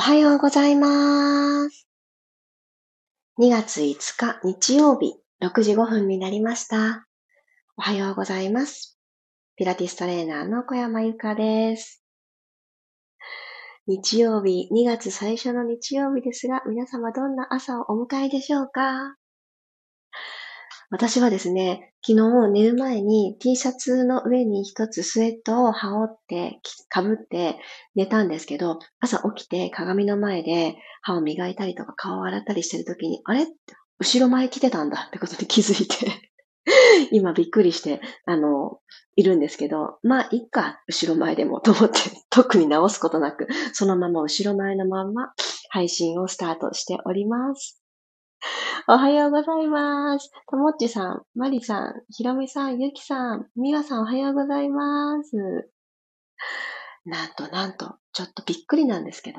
[0.00, 1.86] おはようございます。
[3.38, 7.06] 2月5日日曜日6時5分になりました。
[7.76, 8.98] おはようございます。
[9.56, 12.02] ピラティストレーナーの小山由かです。
[13.86, 19.16] 日曜日、2月最初の日曜日ですが、皆様どんな朝をお迎えでしょうか？
[20.90, 27.60] 私はですね、昨日寝る前に T シャツの上に一つスウェットを羽織って、かぶって
[27.94, 33.46] 寝たんですけど、朝起きて鏡の前で歯を磨いたりとか顔を洗ったりしてる時に、あれ？
[34.00, 36.30] 後ろ前来てたんだってことに気づいて、
[37.12, 38.80] 今びっくりして、あの、
[39.14, 41.98] いるんですけど、まあ、いっか、後ろ前でもと思って、
[42.30, 45.32] 特に直すことなく、そのまま後ろ前のまんま
[45.68, 47.80] 配信をスタートしております。
[48.92, 50.32] おはようございます。
[50.50, 55.70] ともっちさん、まりさん、ひろみさん、ゆきさん、みわさんおはようございます。
[57.04, 59.38] なんとなんと、ちょっとびっくりなんですけど、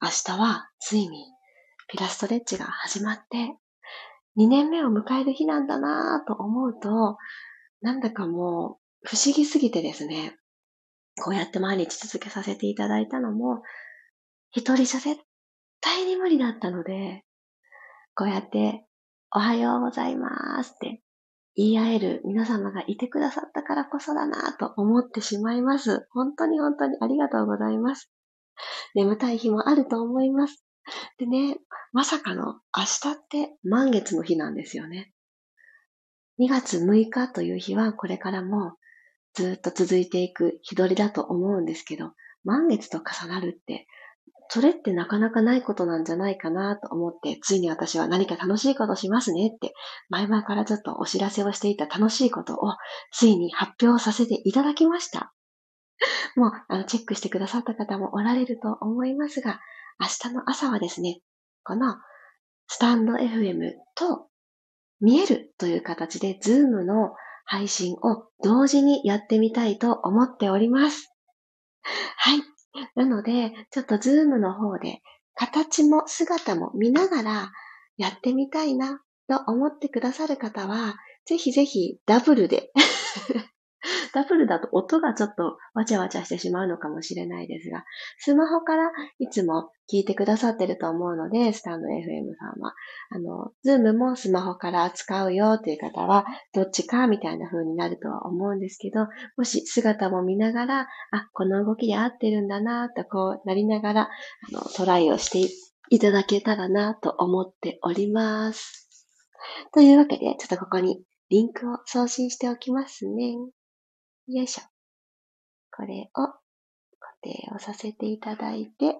[0.00, 1.26] 明日はついに
[1.88, 3.54] ピラストレッチが始まって、
[4.38, 7.18] 2年目を迎える日なんだなぁと思うと、
[7.82, 10.38] なんだかもう不思議すぎてですね、
[11.22, 13.60] こうやって毎日続けさせていただいたのも、
[14.52, 15.20] 一人じゃ絶
[15.82, 17.24] 対に無理だったので、
[18.14, 18.85] こうやって、
[19.36, 21.02] おはようございますって
[21.56, 26.06] 言い合える皆様がいてくださったからこそだなぁと思ってしまいます。
[26.10, 28.10] 本当に本当にありがとうございます。
[28.94, 30.64] 眠たい日もあると思います。
[31.18, 31.58] でね、
[31.92, 35.12] まさかの明日って満月の日なんですよね。
[36.40, 38.78] 2月6日という日はこれからも
[39.34, 42.12] ずっと続いていく日取りだと思うんですけど、
[42.44, 43.86] 満月と重なるって、
[44.48, 49.74] それってなかなかないことなんじゃないかなと思って、ついに私は何か楽しいことしますねって、
[50.08, 52.74] 前々からちょっとお知らせをしていた楽しいことを、
[53.12, 55.32] ついに発表させていただきました。
[56.36, 59.60] もう、あの、チェックしてくださった方もおられると思いますが、
[59.98, 61.20] 明日の朝はですね、
[61.64, 61.96] この
[62.68, 64.28] スタンド FM と
[65.00, 67.14] 見えるという形で、ズームの
[67.44, 71.12] 配信を同時にやってみたいと思っております。
[72.16, 72.55] はい。
[72.94, 75.00] なので、ちょっとズームの方で
[75.34, 77.52] 形も姿も見ながら
[77.96, 82.70] やってみたいなと思ってくださる方は、ぜひぜひダブルで
[84.12, 87.84] ダブルだと音がちょっとわちゃわちゃしてしまうのかもしれないですが、
[88.18, 92.74] スマホからいつも聞いてくださってると思うので、スタンド FM さんは。
[93.10, 105.54] あの、ズームもスマホから使うよという方は、どっちかみたいな風になるとは思うんですけど、もし姿も見ながら、あ、この動きで合ってるんだなとこうなりながら、あの、トライをして
[105.90, 108.88] いただけたらなと思っております。
[109.72, 113.36] というわけで、ちょっとここにリンクを送信しておきますね。
[114.28, 114.62] よいしょ。
[115.70, 116.38] これを固
[117.22, 118.96] 定をさせていただいて、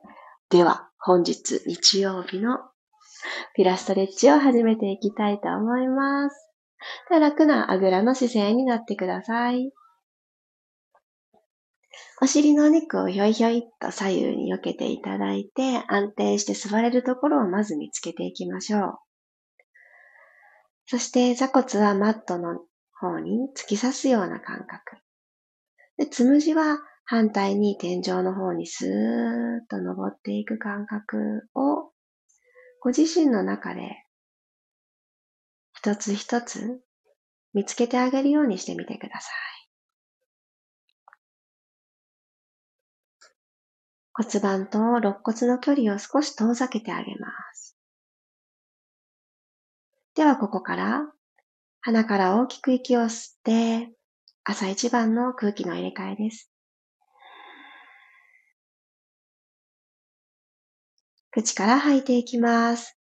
[0.51, 2.59] では、本日日曜日の
[3.55, 6.51] ピラストレッチを始めていきたいと思います。
[7.09, 9.73] では楽なあぐらの姿勢になってください。
[12.23, 18.99] お尻のお肉をひょいひょいっと左右に避けていただいて、安定して座れるところをまず見つけていきましょう。
[20.87, 22.61] そして座骨はマットの
[22.93, 25.06] 方に突き刺すような感覚。
[25.97, 31.93] で、つむじは反対に天井の方にスーッと登っていく感覚を、
[32.81, 34.05] ご自身の中で
[35.75, 36.81] 一つ一つ
[37.55, 39.47] 見つけてあげるようにしてみてください。
[44.13, 47.77] 骨盤と肋骨の距離を少し遠ざけてあげます。
[50.15, 51.13] ではここから
[51.83, 53.96] 鼻から大きく息を吸って
[54.49, 56.49] 朝一番の空気の入れ替えです。
[61.33, 62.97] 口から吐いていきます。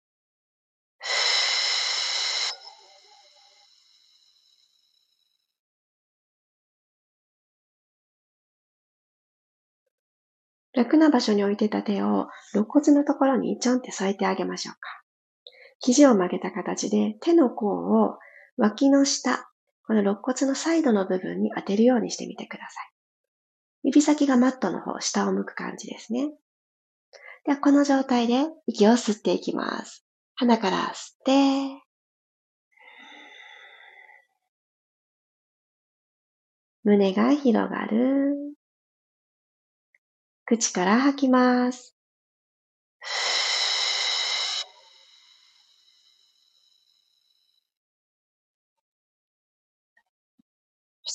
[10.72, 14.80] 楽な場所に置いてた手を肋骨のところにちょんって添えてあげましょうか。
[15.80, 18.16] 肘を曲げた形で手の甲を
[18.56, 19.50] 脇の下、
[19.86, 22.94] この肋骨のサイドの部分に当てるようにしてみてください。
[23.84, 26.30] 指先がマットの方、下を向く感じですね。
[27.44, 30.06] では、この状態で息を吸っていきます。
[30.36, 31.82] 鼻から吸って、
[36.82, 38.34] 胸が広がる。
[40.46, 41.94] 口から吐きます。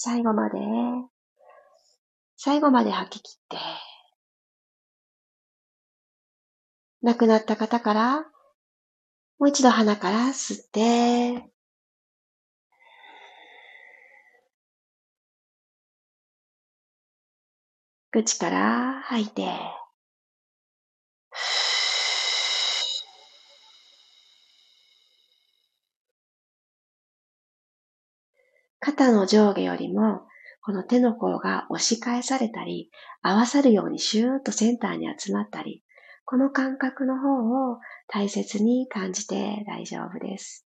[0.02, 0.58] 最後まで、
[2.38, 3.58] 最後まで吐き切って、
[7.02, 11.52] 亡くなった方から、もう一度鼻から吸って、
[18.12, 19.50] 口から吐いて、
[28.80, 30.22] 肩の上下よりも、
[30.62, 32.92] この手の甲が押し返されたり、
[33.22, 35.84] 合わさるようにシューッとセンターに集まったり、
[36.26, 40.66] この感覚の方を大切に感じて大丈夫です。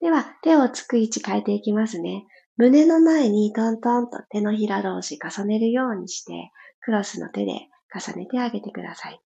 [0.00, 2.26] では、手をつく位置変えていきますね。
[2.56, 6.50] 胸の前にトントンと手のひら同士重ねるようにして、
[6.80, 9.20] クロスの手で重ねてあげてください。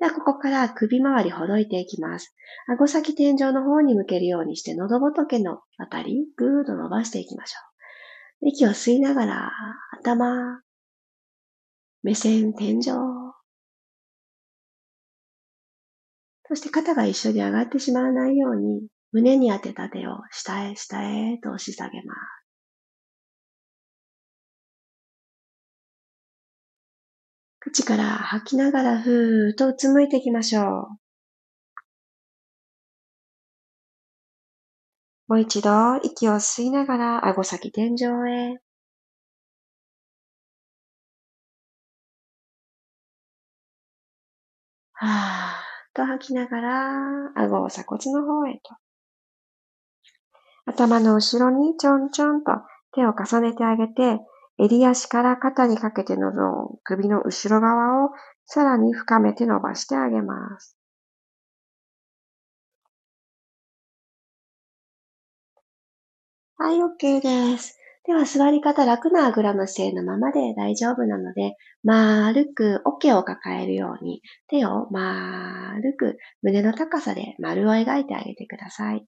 [0.00, 2.34] では、ここから首周りほどいていきます。
[2.66, 7.58] 顎先天井の方に向けるようにして、喉仏のあたり、ぐーっと伸ばしていきましょ
[8.46, 8.48] う。
[8.48, 9.52] 息を吸いながら、
[9.92, 10.62] 頭、
[12.02, 12.84] 目線、天井。
[16.48, 22.39] そして肩が一緒に上がってしまわないように、胸に当てた手を下へ下へと押し下げます。
[27.70, 30.64] 口から吐きながらふーっとうつむいていきましょう。
[35.28, 38.58] もう一度息を吸いながら顎先天井へ。
[44.94, 48.74] はーっと吐きながら顎を鎖骨の方へと。
[50.66, 52.50] 頭の後ろにちょんちょんと
[52.92, 54.18] 手を重ねてあげて、
[54.60, 58.10] 襟足から肩にかけてのゾーン、首の後ろ側を
[58.46, 60.76] さらに深めて伸ばしてあげます。
[66.58, 67.76] はい、OK です。
[68.04, 79.04] では、座り方楽なあぐらの姿勢のままで大丈夫なので、丸く桶を抱えるように、手を丸く胸の高さで丸を描いてあげてください。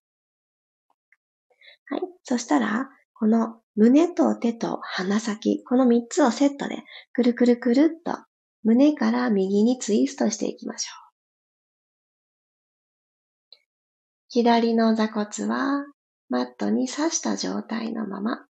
[1.86, 2.00] はい。
[2.24, 8.18] そしたら、この胸と手と鼻先、この3つをセットで、くるくるくるっと
[8.62, 11.02] 胸から右にツイストしていきましょう。
[14.28, 15.84] 左の座骨は
[16.28, 18.46] マットに刺した状態のまま。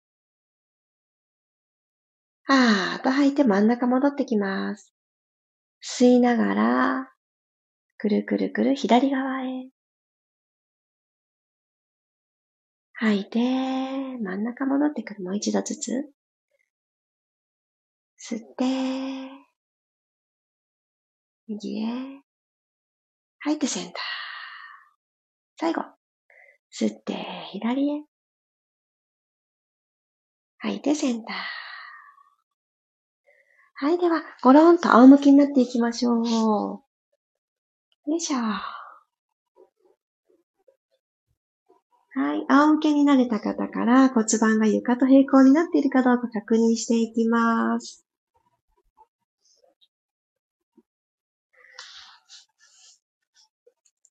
[2.48, 4.94] あーと吐いて真ん中戻ってきます。
[5.84, 7.12] 吸いながら、
[7.98, 9.70] くるくるくる左側へ。
[13.02, 15.24] 吐いて、真ん中戻ってくる。
[15.24, 15.90] もう一度ずつ。
[18.20, 18.66] 吸って、
[21.48, 22.22] 右へ。
[23.40, 23.94] 吐いてセンター。
[25.58, 25.82] 最後。
[26.72, 27.16] 吸って、
[27.54, 28.04] 左へ。
[30.60, 31.36] 吐いて、センター。
[33.84, 36.30] はい、では、ゴロンと仰向きになっていきましょう。
[36.30, 36.84] よ
[38.16, 38.81] いしょ。
[42.14, 48.06] はい、仰向けになれた方から骨盤が床と平行になっているかどうか確認していきます。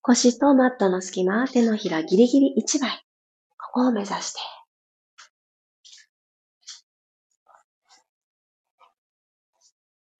[0.01, 3.05] 腰とマットの隙間、手のひらギリギリ1枚。
[3.59, 4.39] ここを目指して。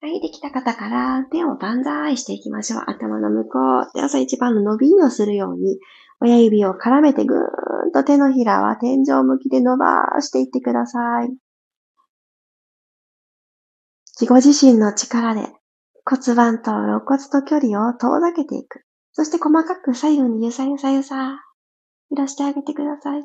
[0.00, 2.84] はい、できた方から手を万歳していきましょう。
[2.86, 5.78] 頭の向こう、で朝一番の伸びをするように、
[6.22, 7.38] 親指を絡めてぐー
[7.88, 11.30] んと手のひらは天井向きで伸ばしていってください。
[14.20, 15.48] 自己自身の力で
[16.04, 18.84] 骨盤と肋骨と距離を遠ざけていく。
[19.12, 21.40] そして細かく左右にゆさゆさゆさ、
[22.10, 23.24] 揺らしてあげてください。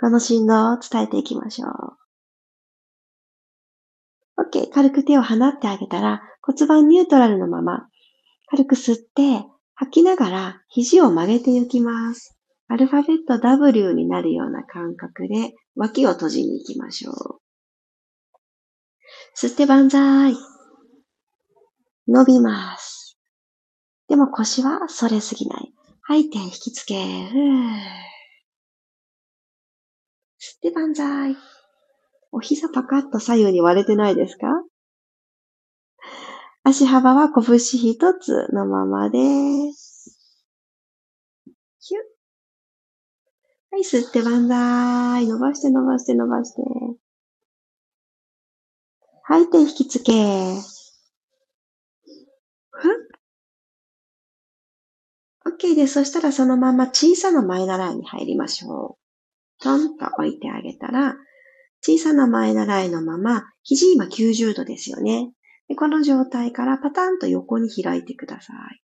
[0.00, 1.70] この振動を伝えていきましょう。
[4.42, 4.70] OK。
[4.72, 7.88] 軽く手を放ってあげたら骨盤ニュートラルのまま、
[8.48, 9.44] 軽く吸って
[9.80, 12.36] 吐きながら肘を曲げていきます。
[12.66, 17.40] アルファベット W になるような感覚で脇を閉じに行きましょう。
[19.40, 20.34] 吸って万歳。
[22.08, 23.16] 伸びます。
[24.08, 25.72] でも腰は反れすぎない。
[26.02, 26.96] 吐いて引きつけ、吸
[30.56, 31.36] って万歳。
[32.32, 34.46] お膝パカッと左右に割れてないですか？
[36.64, 39.18] 足幅は拳一つのままで
[39.72, 40.18] す。
[41.80, 42.00] ヒュッ。
[43.70, 45.26] はい、吸って万歳。
[45.26, 46.62] 伸ばして伸ばして伸ばして。
[49.22, 50.12] 吐いて引きつけ。
[52.70, 52.92] ふっ。
[55.46, 55.94] OK です。
[55.94, 59.62] そしたらそのまま小さな前習いに入りましょう。
[59.62, 61.16] トンと置いてあげたら、
[61.82, 65.32] 小さな前習いのまま、肘今90度ですよね。
[65.68, 68.82] でこの状態からパタンと横に開いてください。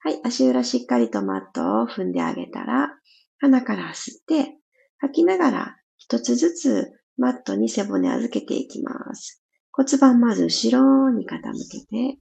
[0.00, 2.90] はい、足裏しっかりとマットを踏んであげたら、
[3.38, 4.56] 鼻から吸って、
[4.98, 9.42] 吐きながら一つずつマットに背骨預けていきます。
[9.72, 12.18] 骨盤まず後ろに傾けて、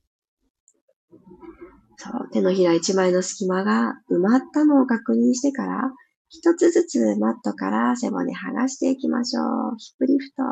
[1.98, 5.92] そう、手のひら一枚の隙間が埋まったのを確認してから、
[6.30, 9.76] 一つずつマットから背骨剥がしていきましょう。
[9.78, 10.44] ヒップリフト、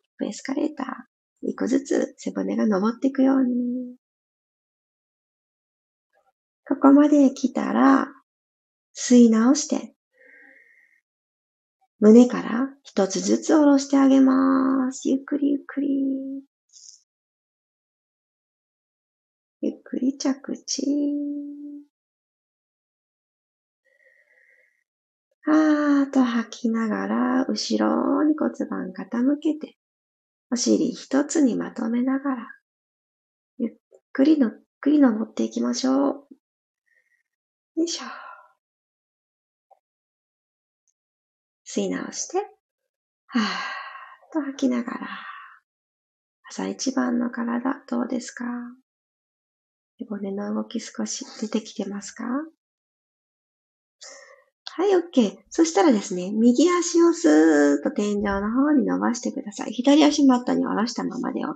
[0.00, 1.13] ヒップエスカレーター。
[1.44, 3.96] 一個ずつ背骨が登っていくように。
[6.66, 8.08] ここまで来たら、
[8.96, 9.94] 吸い直して、
[12.00, 15.08] 胸から一つずつ下ろしてあげます。
[15.08, 15.88] ゆっくりゆっくり。
[19.60, 20.84] ゆっくり着地。
[25.46, 29.76] あーと吐きながら、後ろに骨盤傾けて、
[30.54, 32.48] お尻一つにまとめながら、
[33.58, 33.72] ゆっ
[34.12, 36.28] くりの、ゆっくり登っていきましょう。
[37.74, 38.04] よいしょ。
[41.66, 43.44] 吸い直して、はーっ
[44.32, 45.08] と吐きながら、
[46.48, 48.44] 朝一番の体どうですか？
[49.98, 52.26] 背骨の動き少し出てきてますか？
[54.76, 55.36] はい、OK。
[55.50, 59.70] そしたらですね、右足をスーッと天井の方に伸ばしてください。
[59.70, 61.52] 左足マットに下ろしたままで OK。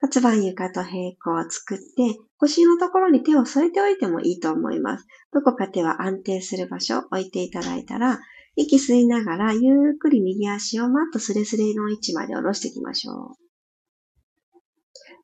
[0.00, 5.06] 骨盤床と平行を作って、腰のところに手を添えておいてもいいと思います。
[5.34, 8.18] どこか手は安定する場所を置いていただいたら、
[8.56, 13.16] 息吸いながらゆっくり右足をマットスレスレの位置まで下ろしていきましょう。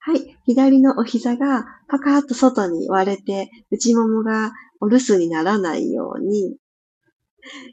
[0.00, 0.36] はい。
[0.44, 6.56] 左のお膝がパカーッと外に割れて、内ももがお留守にならないように、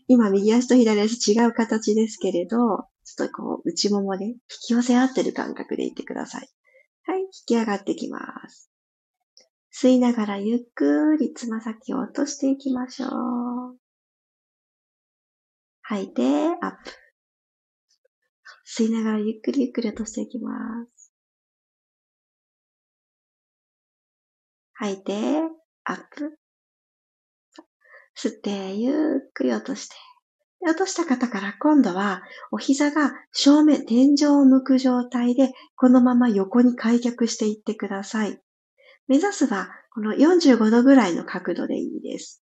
[0.08, 2.58] 今右足と左足違う形ですけれど、
[3.04, 4.38] ちょっとこう内ももで引
[4.68, 6.50] き寄せ合ってる感覚でいってください。
[7.04, 7.22] はい。
[7.22, 8.70] 引き上がってきます。
[9.74, 13.78] 吸いながらゆっくりつま先を落としていきましょう。
[15.84, 16.92] 吐いて、アップ。
[18.66, 20.52] 吸いながらゆっくりゆっくり落としていきま
[20.94, 21.14] す。
[24.74, 25.14] 吐いて、
[25.86, 26.38] アップ。
[28.18, 29.96] 吸って、ゆっくり落として。
[30.62, 38.42] 落とした方から今度はお膝が正面、天井を向く状態でこのまま横に開脚していってください。
[39.08, 42.44] 目指すはこの45度ぐらいの角度でいいです。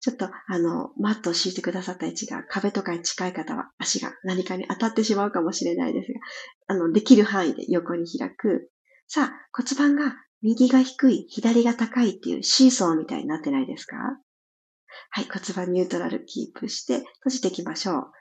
[0.00, 6.20] ちょっとあの、マットを敷いてくださった位置が壁とかに近い方は足が何かに当たってしまうかもしれないですが、
[6.68, 8.70] あの、できる範囲で横に開く。
[9.06, 13.96] さあ、骨盤が右が低い、左が高いっていうシーソーみたいになってないですか？
[15.10, 18.12] はい、骨盤ニュートラルキープして閉じていきましょう。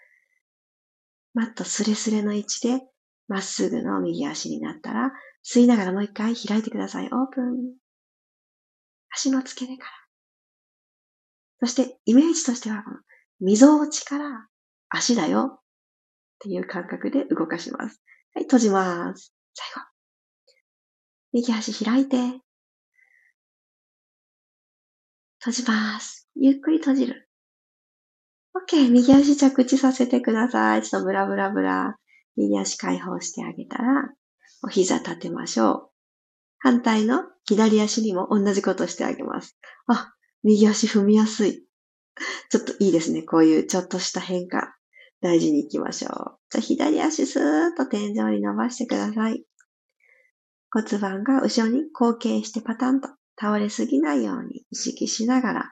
[1.33, 2.81] マットスレスレの位置で
[3.27, 5.11] まっすぐの右足になったら、
[5.45, 7.05] 吸いながらもう一回開いてください。
[7.05, 7.75] オープン。
[9.13, 9.91] 足の付け根から。
[11.59, 12.83] そしてイメージとしては、
[13.39, 14.47] 溝落ちから
[14.89, 15.59] 足だよっ
[16.39, 18.01] ていう感覚で動かします。
[18.33, 19.33] はい、閉じます。
[19.53, 19.96] 最後。
[21.37, 22.17] 右足開いて、
[25.39, 26.27] 閉じます。
[26.35, 27.29] ゆっくり閉じる。
[28.55, 28.89] OK。
[28.89, 30.81] 右足着地させてください。
[30.81, 31.95] ちょっとブラブラブラ。
[32.37, 34.09] 右足解放してあげたら、
[34.63, 35.89] お膝立てましょう。
[36.57, 39.59] 反対の左足にも同じことしてあげます。
[39.85, 41.63] あ、右足踏みやすい。
[42.49, 43.21] ちょっといいですね。
[43.21, 44.75] こういうちょっとした変化。
[45.21, 46.11] 大事に行きましょう。
[46.49, 49.43] じゃあ左足スーッと天井に伸ばしてください。
[50.71, 53.09] 骨盤が後ろに後傾してパタンと
[53.39, 55.71] 倒れすぎないように意識しながら、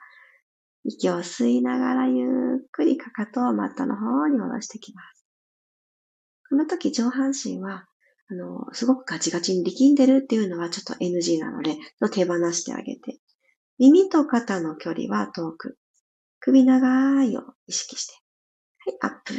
[0.83, 2.25] 息を吸いながらゆ
[2.63, 5.25] っくりかかとをマットの方に下ろしてきます。
[6.49, 7.87] この時上半身は、
[8.29, 11.75] あの、すごくガチガチに力んでるっていうのはちょっと NG なので、
[12.11, 13.19] 手放してあげて。
[13.77, 15.77] 耳と肩の距離は遠く。
[16.39, 18.13] 首長いを意識して。
[19.01, 19.33] はい、アップ。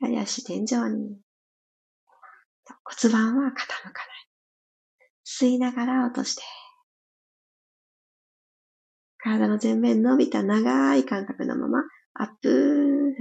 [0.00, 1.18] 左足天井に。
[2.84, 4.27] 骨盤は傾かない。
[5.30, 6.42] 吸いながら落として。
[9.18, 11.80] 体の前面伸びた長い感覚のまま、
[12.14, 13.14] アップ。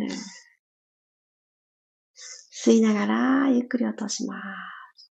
[2.15, 4.35] 吸いながら、ゆっくり落としま
[4.95, 5.11] す。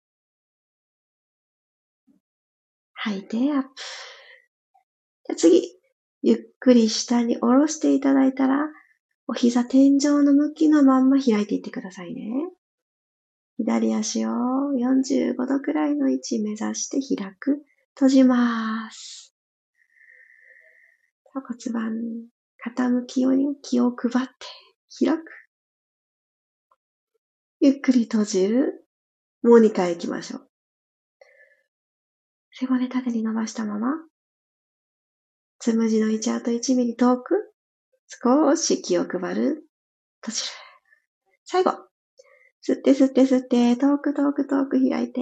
[2.94, 3.68] 吐いて、アップ。
[5.26, 5.62] じゃ次、
[6.23, 8.66] ゆっくり下に下ろしていただいたら、
[9.28, 12.50] お膝天井の向きのまんま開いていってくださいね。
[13.62, 14.31] 左足を
[14.81, 17.62] 45度くらいの位置目指して開く。
[17.95, 19.35] 閉じます。
[21.25, 21.93] 骨盤
[22.64, 25.25] 傾きように気を配って開く。
[27.61, 28.87] ゆっくり閉じる。
[29.43, 30.49] もう2回行きましょう。
[32.52, 33.88] 背骨縦に伸ばしたまま、
[35.59, 37.52] つむじの位置あと1ミリ遠く、
[38.07, 39.67] 少し気を配る。
[40.23, 40.49] 閉じる。
[41.45, 41.89] 最後。
[42.62, 45.21] 吸って吸って吸って、遠く遠く遠く開いて。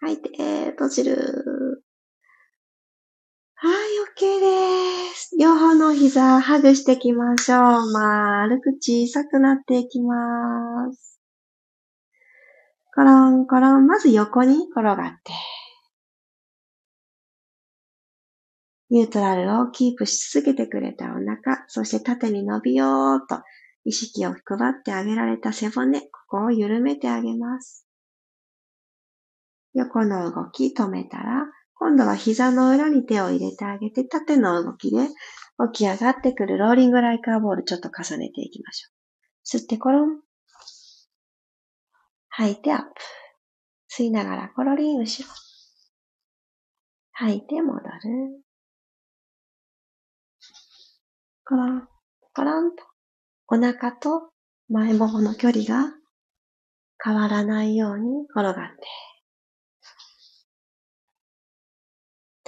[0.00, 1.84] 吐いて、閉じる。
[3.54, 3.72] はい、
[4.16, 5.36] OK です。
[5.38, 7.92] 両方の膝、ハグしていきましょう。
[7.92, 11.20] 丸く小さくなっていきます。
[12.94, 15.32] コロンコロン、まず横に転がって。
[18.88, 23.42] ニュートラルをキープし続けてくれたお腹、そして縦に伸びようと
[23.84, 27.86] 意識を配ってあげられた背骨、ここを緩めてあげます。
[29.74, 35.08] 横の動き止めたら、今度は膝の裏に手を入れてあげて、縦の動きで
[35.72, 38.90] 起き上がってくるローリングライカーボールちょっと重ねていきましょ
[39.54, 39.58] う。
[39.58, 40.20] 吸ってコロン。
[42.28, 42.86] 吐いてアップ。
[43.90, 45.28] 吸いながらコロリン後ろ。
[47.12, 48.42] 吐いて戻る。
[51.44, 51.88] コロン、
[52.34, 52.89] コロンと
[53.52, 54.30] お腹と
[54.68, 55.92] 前ももの距離が
[57.02, 58.62] 変わらないように転がって。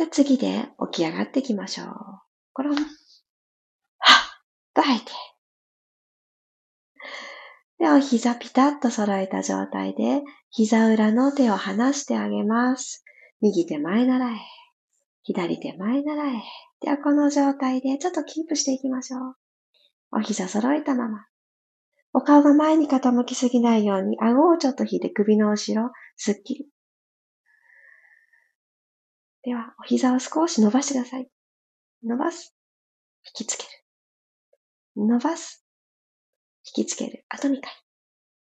[0.05, 1.89] で、次で起き上がっていきましょう。
[2.53, 2.77] コロン。
[2.77, 2.85] はっ
[4.75, 5.11] と吐いて。
[7.81, 13.05] で、お膝ピタッと揃えた状態で、膝裏の手を離してあげます。
[13.41, 14.37] 右手前習え。
[15.25, 16.43] 左手前習え。
[16.81, 19.42] では、この状態でちょっとキープしていきましょう。
[20.13, 21.27] お膝揃えたまま。
[22.13, 26.69] お顔が前に傾きすぎないように、顎をちょっと引いて首の後ろ、すっきり。
[29.43, 31.29] では、お膝を少し伸ばしてください。
[32.05, 32.55] 伸ばす。
[33.25, 33.69] 引きつける。
[34.97, 35.65] 伸ばす。
[36.77, 37.25] 引きつける。
[37.29, 37.73] あと2回。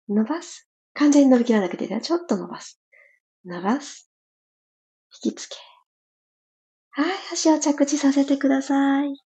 [0.09, 0.67] 伸ばす。
[0.93, 2.81] 完全に伸びきらなくて、ちょっと伸ばす。
[3.45, 4.11] 伸ばす。
[5.23, 5.55] 引きつけ。
[6.91, 9.30] はい、足を着地させてください。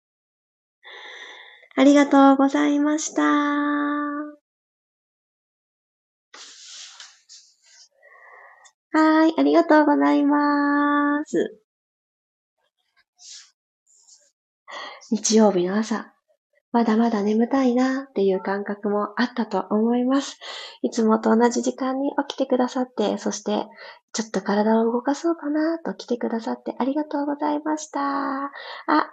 [1.78, 3.22] ありがとうございました。
[3.22, 4.34] は
[9.28, 11.60] い、ありがとうございます。
[15.12, 16.12] 日曜日の朝、
[16.70, 20.38] まだまだ眠たいなっていう感覚もあったと思います。
[20.82, 23.66] いつもと同じ時間に起きてくださって、そして
[24.12, 28.00] ちょっと体を動かそうかなと来てくださってありがとうございました。
[28.00, 28.50] あ、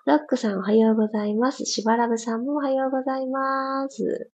[0.06, 1.66] ロックさんおはようございます。
[1.66, 4.32] しばらぶさんもおはようございます。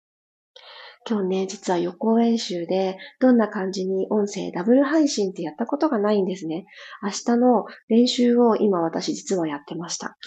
[1.07, 6.65] 今日ね、実は予行演習で、どんな感じに音声ダブル配信ってやったことがないんですね。
[7.01, 10.17] 明日の練習を今私実はやってました。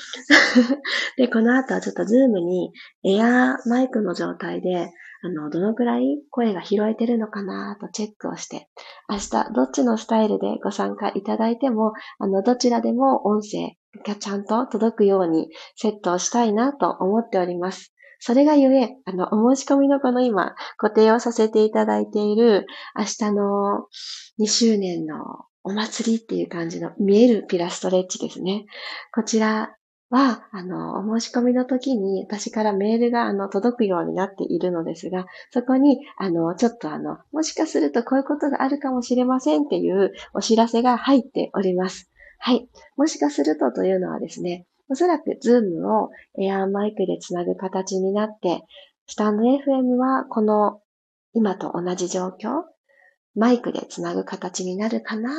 [1.16, 2.72] で、この後はちょっとズームに
[3.04, 4.92] エアーマイクの状態で、
[5.24, 8.68] あの、どのくらい声が拾えてるのかなとチェックをして、
[9.08, 17.91] 明日どっちのスタイルでご参加いただいても、あの、どちらでも音声がちゃんと届くようにセットをしたいなと思っております。
[18.24, 23.88] それがゆえ、あの、お申し込みのこの今、固定をさせていただいている、明日の
[24.38, 25.16] 2周年の
[25.64, 28.64] お祭りっていう感じの見えるピラストレッチですね。
[29.12, 29.74] こちら
[30.08, 42.08] は、あの、お申し込みの時に私からメールが、あの、届くようになっているのですが、そこに、あの、ちょっとあの、もしかするとこういうことがあるかもしれませんっていうお知らせが入っております。
[42.38, 42.68] はい。
[42.96, 48.62] もしかするとというのはですね、おそらくズームをエアーマイクでつなぐ形になって、
[49.06, 50.82] スタンド FM はこの
[51.32, 52.62] 今と同じ状況、
[53.34, 55.30] マイクでつなぐ形になるかな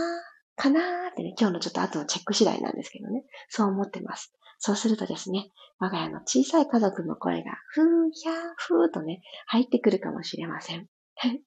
[0.55, 4.33] かなーってね、今日のちょっと後のチェック次第なんですけどね、そう思ってます。
[4.57, 10.87] そうするとですね、我が家の小さい家族の声が、ふーひゃーふーとね、入ってくるかもしれません。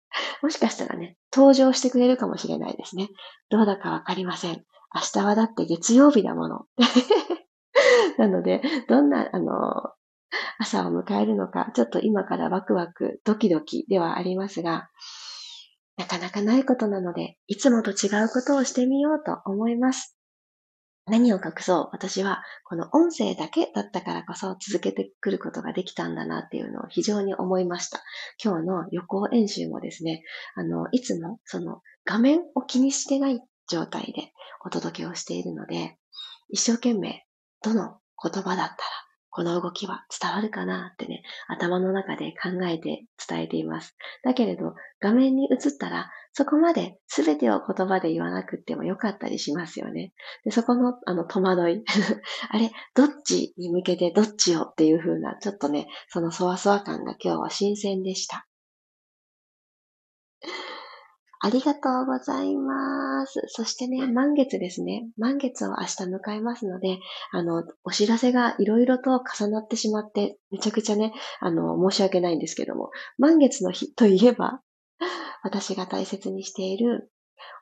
[0.42, 3.08] もしかしたらね、登場してくれるかもしれないですね。
[3.50, 4.64] どうだかわかりません。
[4.94, 6.66] 明日はだって月曜日だもの。
[8.18, 9.92] なので、どんな、あの、
[10.58, 14.88] 朝を迎えるのか、ちょっと今からワクワク、ドキドキではありますが、
[15.96, 20.16] なかなかないことなので、いつもと違うことをしてみようと思います。
[21.08, 28.02] 何を隠そう、私はこの音声だけだったからこそ続けてくることができたんだなっていうのを非常に思いました。
[28.42, 30.24] 今日の予行演習もですね、
[30.56, 34.32] あの、いつもその画面を気にしてない状態で
[34.64, 35.96] お届けをしているので、
[36.48, 37.24] 一生懸命
[37.62, 38.76] どの言葉だったら、
[39.30, 43.94] この動きは伝わるかなってね、頭の中で考えて伝えています。
[44.24, 50.12] だけれど、画面に映ったら、そこまで全てを言葉で言わなくてもよかったりしますよね。
[50.44, 51.84] でそこの、あの、戸惑い。
[52.48, 58.46] あれ、どっちに向けてどっちをっていう風な、ちょっとね、そのそわそわ感が今日は新鮮でした。
[61.40, 63.40] ありがとうございます。
[63.48, 65.08] そしてね、満月ですね。
[65.18, 66.98] 満月を明日迎えますので、
[67.32, 74.60] あの、お知らせがいろいろと重なってしまって、めちゃくちゃね、あの、申し訳ないんですけども、満月の日といえば、
[75.42, 77.10] 私が大切にしている、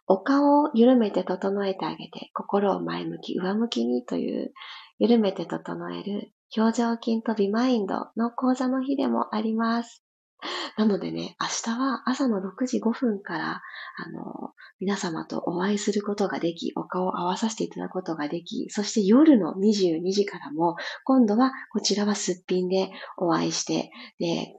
[0.07, 4.53] お顔を緩めて整えてあげて、心を前向き、上向きにという、
[4.99, 10.04] 緩めて整える表情筋とビマインドの講座の日でもあります。
[10.77, 13.63] なのでね、明日は朝の6時5分から、
[13.97, 24.55] あの、皆様とお会いすることができ、お顔を合わさせていただくことができ、そして夜の22時からも、今度はこちらはすっぴんでお会いして、で、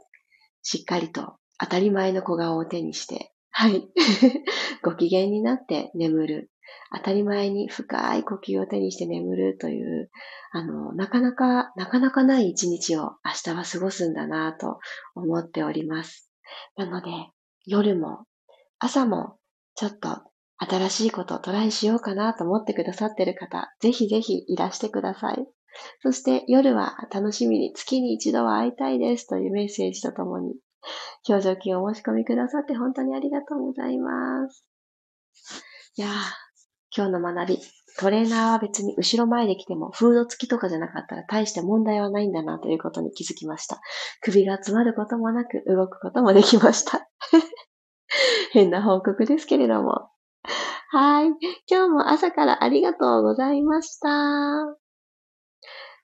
[0.61, 3.87] しっかりと当たり前の小顔を手にして、はい。
[4.83, 6.51] ご機嫌になって眠る。
[6.95, 10.09] 当たり前に深い呼吸を手にして眠るという、
[10.51, 14.79] あの、なかなか、なかなかない一日を明日は過ごすんだなと
[15.15, 16.31] 思っております。
[16.77, 17.09] なので、
[17.65, 18.25] 夜も、
[18.79, 19.37] 朝も、
[19.75, 20.21] ちょっと
[20.57, 25.45] 新しいことをトライしようかなと思ってくださってる方、ぜひぜひいらしてください。
[26.01, 30.55] そして夜は楽しみに月に一度は会いたいですというメッセージとともに、
[31.27, 34.65] 表情筋をお申し込みくださって本当にありがとうございます。
[35.97, 36.11] いやー、
[36.95, 37.59] 今日の学び、
[37.97, 43.81] トレーナーは別に後ろ前で来てもフード付きとかじゃなかったら大して問題はないんだなということに気づきました。
[44.21, 47.07] 首が詰まることもなく動くこともできました。
[48.51, 50.09] 変な報告ですけれども。
[50.91, 51.27] はい。
[51.69, 54.07] 今日も朝からありがとうございました。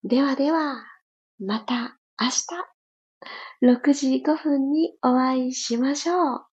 [0.03, 0.83] ではでは、
[1.39, 2.45] また明日。
[3.63, 6.50] 6時5分にお会いしましょう。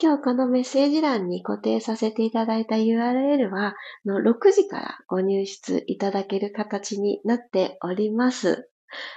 [0.00, 8.70] 今日このメッセージ欄に固定させていただいた URL は、の6時からご入室いただける形になっております。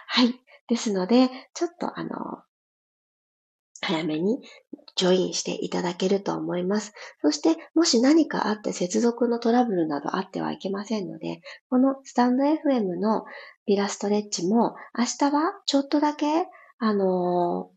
[0.08, 0.34] はい。
[0.68, 2.10] ですので、ちょっとあの、
[3.82, 4.40] 早めに
[4.96, 6.94] ジョインしていただけると思います。
[7.22, 13.26] そして、もし何かあって接続のトラブルなどあってはいけませんので、このスタンド FM の
[13.66, 17.75] ピラストレッチも明日はちょっとだけあのー、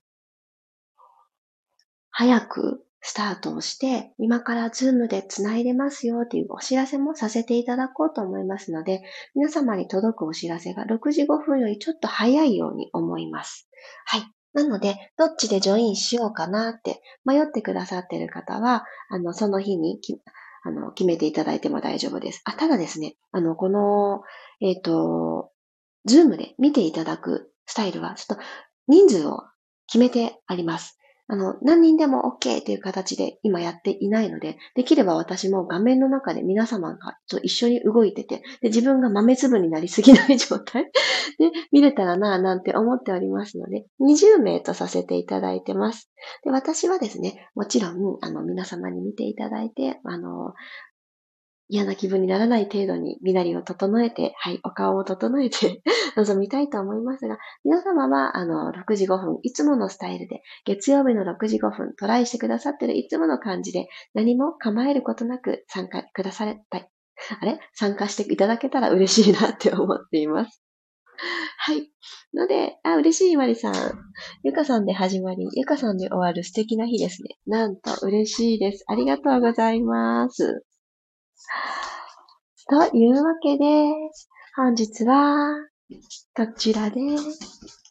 [2.19, 9.05] 早くスタートをして、今からズームで繋いでますよっていうお知らせもさせていただこうと思いますので、
[9.37, 13.69] 皆様に届くお知らせが6時5分よりちょっと早いように思います。
[14.05, 14.23] はい。
[14.53, 20.01] なので、どっちでジョインしようかなって迷ってくださってる方は、あの、その日に
[20.65, 22.43] あの決めていただいても大丈夫です。
[22.47, 24.23] あ、ただですね、あの、この、
[24.61, 25.53] えっ、ー、と、
[26.05, 28.43] ズームで見ていただくスタイルは、ちょっと
[28.89, 29.45] 人数を
[29.87, 30.98] 決めてあります。
[31.31, 40.91] あの、何人でも OK という形で今やっていないので、できれば私も画面の中で皆様がと一緒に動いてて、で自分が豆粒になりすぎない状態
[41.39, 46.11] で見れたらなぁなんて思っておりますので、20名とさせていただいてます。
[46.45, 50.55] で私はですね、もちろん、あの、皆様に見ていただいて、あの、
[51.69, 55.83] 嫌な気分にならない程度に身なりを整えて、はい、お顔を整えて
[56.17, 66.89] 臨みたいと思いますが、皆様は、あの、6時5分、いつものスタイルで、月曜日の6時5分、トライしてくださってるいつもの感じで、何も構えることなく参加くだされたい。
[67.41, 67.59] あれ？
[67.75, 70.63] 参加していただけたら嬉しいなって思っています。
[71.59, 71.91] はい。
[72.33, 73.75] ので、あ、嬉しい、まりさん。
[74.45, 77.37] ゆかさんで始まり、ゆかさんで終わる素敵な日ですね。
[77.47, 78.85] なんと嬉しいです。
[78.87, 80.65] ありがとうございます。
[82.69, 83.65] というわけで、
[84.57, 85.69] 本日は、
[86.37, 87.01] こちらで、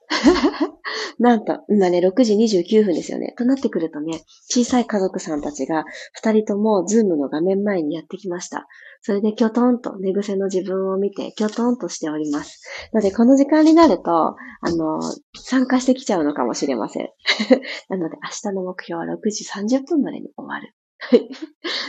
[1.20, 3.34] なんと、今ね、6時29分ですよね。
[3.38, 8.68] となってくるとね、小さい家族さんたちが、二人ともズームの画面前にやってきました。
[9.02, 12.62] それで、きょとんと寝癖の自分を見て、きょとんとしております。
[12.94, 15.02] なので、この時間になると、あの、
[15.36, 17.10] 参加してきちゃうのかもしれません。
[17.90, 20.74] なので、明日の目標は6時30分までに終わる。
[21.00, 21.30] はい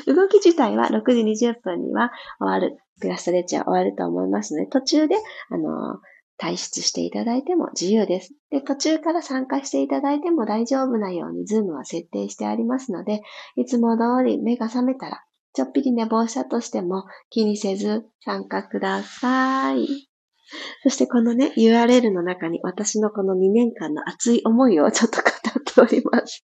[0.06, 2.78] 動き自体は6時20分には終わる。
[3.00, 5.16] クラストレッチは終わると思いますので、途中で、
[5.50, 6.00] あの、
[6.40, 8.32] 退出していただいても自由です。
[8.50, 13.22] で、途中から参加していただいても大丈夫なようにズームは設定してありますので、
[13.56, 20.08] いつも通り目が覚めたら、ちょっぴり寝坊したとしても気にせず参加ください。
[20.82, 26.44] そしてこのね、URL の中に私のこの2年間の熱い思いをちょっと語っております。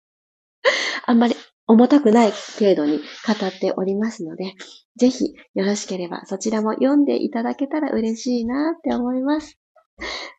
[1.06, 1.34] あんまり
[1.70, 4.54] 重たくない程度に語っておりますので、
[4.96, 9.56] ぜひよろしければそちらも読んでいただけたら嬉しいなって思います。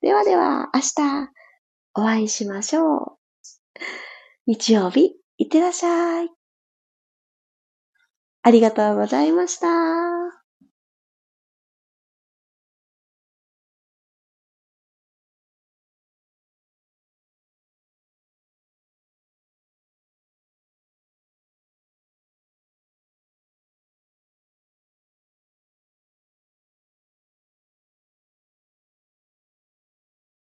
[0.02, 1.30] ではでは、明日
[1.94, 3.17] お会いしましょう。
[4.46, 6.30] 日曜日、いってらっしゃい。
[8.44, 10.40] ありがとうございました。